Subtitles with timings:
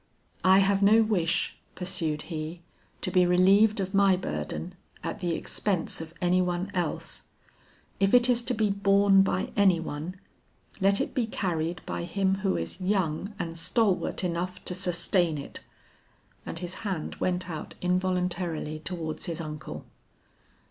[0.43, 2.61] "I have no wish," pursued he,
[3.01, 7.25] "to be relieved of my burden at the expense of any one else.
[7.99, 10.19] If it is to be borne by any one,
[10.79, 15.59] let it be carried by him who is young and stalwart enough to sustain it."
[16.47, 19.85] And his hand went out involuntarily towards his uncle.